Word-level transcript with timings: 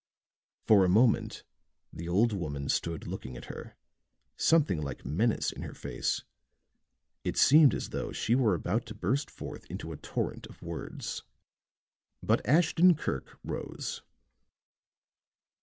For 0.65 0.83
a 0.83 0.89
moment 0.89 1.43
the 1.93 2.09
old 2.09 2.33
woman 2.33 2.69
stood 2.69 3.05
looking 3.05 3.37
at 3.37 3.45
her, 3.53 3.75
something 4.35 4.81
like 4.81 5.05
menace 5.05 5.51
in 5.51 5.61
her 5.61 5.75
face; 5.75 6.23
it 7.23 7.37
seemed 7.37 7.75
as 7.75 7.89
though 7.89 8.11
she 8.11 8.33
were 8.33 8.55
about 8.55 8.87
to 8.87 8.95
burst 8.95 9.29
forth 9.29 9.67
into 9.69 9.91
a 9.91 9.97
torrent 9.97 10.47
of 10.47 10.59
words. 10.63 11.21
But 12.23 12.43
Ashton 12.47 12.95
Kirk 12.95 13.37
rose. 13.43 14.01